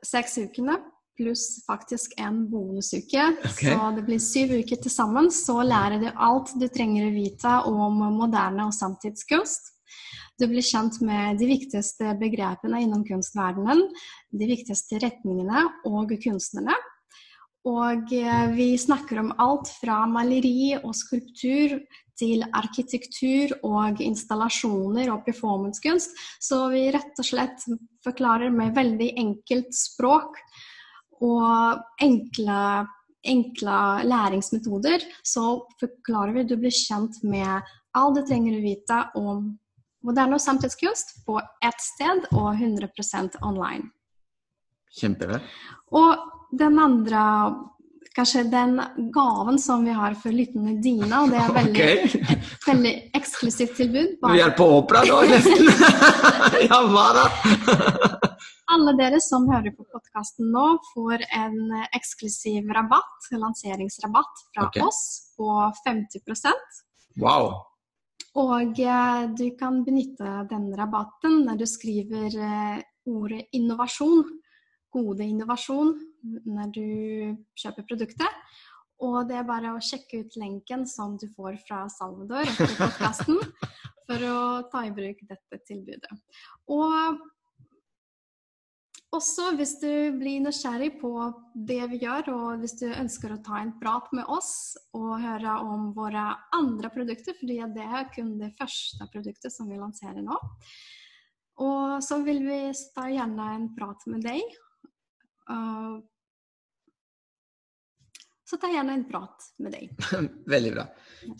[0.06, 0.78] seks ukene,
[1.16, 3.72] pluss faktisk en bonusuke, okay.
[3.72, 7.54] så det blir syv uker til sammen, så lærer du alt du trenger å vite
[7.70, 9.72] om moderne og samtidskunst.
[10.36, 13.86] Du blir kjent med de viktigste begrepene innom kunstverdenen,
[14.36, 16.76] de viktigste retningene og kunstnerne.
[17.66, 21.80] Og eh, vi snakker om alt fra maleri og skulptur
[22.16, 26.14] til arkitektur og installasjoner og performancekunst.
[26.40, 27.66] Så vi rett og slett
[28.06, 30.38] forklarer med veldig enkelt språk
[31.24, 32.86] og enkle,
[33.24, 35.04] enkle læringsmetoder.
[35.24, 35.44] Så
[35.80, 39.46] forklarer vi du blir kjent med alt du trenger å vite om
[40.06, 43.90] moderne og samtidskunst på ett sted og 100% online.
[44.96, 45.40] Kjempebra.
[45.96, 47.22] Og den andre
[48.16, 48.80] kanskje den
[49.12, 51.10] gaven som vi har for lytterne dine.
[51.20, 52.36] Og det er veldig, okay.
[52.36, 54.14] et veldig eksklusivt tilbud.
[54.32, 55.68] Vi er på opera nå, nesten.
[56.70, 57.26] ja, hva da?
[58.76, 64.82] Alle dere som hører på podkasten nå, får en eksklusiv rabatt, lanseringsrabatt fra okay.
[64.84, 65.48] oss på
[65.86, 66.82] 50%
[67.22, 67.54] wow.
[68.36, 74.26] Og eh, du kan benytte den rabatten når du skriver eh, ordet innovasjon,
[74.92, 75.94] gode innovasjon,
[76.44, 76.88] når du
[77.56, 78.42] kjøper produktet.
[79.00, 83.40] Og det er bare å sjekke ut lenken som du får fra Salvador etter podkasten,
[84.06, 86.20] for å ta i bruk dette tilbudet.
[86.76, 87.24] Og
[89.16, 91.10] også hvis du blir nysgjerrig på
[91.68, 95.56] det vi gjør, og hvis du ønsker å ta en prat med oss og høre
[95.64, 100.36] om våre andre produkter, fordi det er kun det første produktet som vi lanserer nå.
[101.64, 102.60] Og så vil vi
[102.94, 104.44] ta gjerne en prat med deg.
[108.46, 109.90] Så ta gjerne en prat med deg.
[110.54, 110.86] Veldig bra.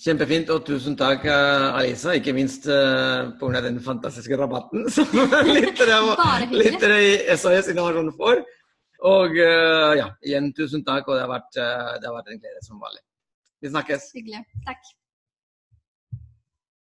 [0.03, 2.17] Kjempefint, og tusen takk, eh, Alisa.
[2.19, 3.63] Ikke minst uh, pga.
[3.63, 5.07] den fantastiske rabatten som
[5.55, 8.43] lyttere i SOS Innovasjon får.
[9.05, 12.41] Og eh, ja, igjen tusen takk, og det har vært, eh, det har vært en
[12.41, 13.03] glede som vanlig.
[13.61, 14.09] Vi snakkes.
[14.17, 14.43] Hyggelig.
[14.67, 14.95] Takk.